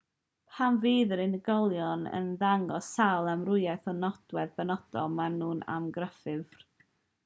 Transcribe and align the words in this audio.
pan 0.53 0.77
fydd 0.85 1.11
yr 1.17 1.21
unigolion 1.25 2.07
yn 2.21 2.31
dangos 2.45 2.89
sawl 2.97 3.31
amrywiad 3.37 3.87
o 3.93 3.97
nodwedd 4.01 4.59
benodol 4.63 5.17
maen 5.21 5.41
nhw'n 5.45 5.67
amryffurf 5.79 6.63